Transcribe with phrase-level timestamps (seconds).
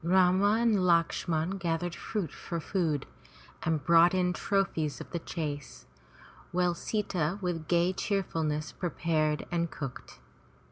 [0.03, 3.05] Rama and Lakshman gathered fruit for food
[3.61, 5.85] and brought in trophies of the chase,
[6.51, 10.17] which Sita with gay cheerfulness prepared and cooked.